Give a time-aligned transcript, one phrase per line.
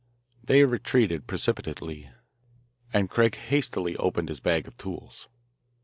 [0.43, 2.09] They retreated precipitately,
[2.91, 5.27] and Craig hastily opened his bag of tools.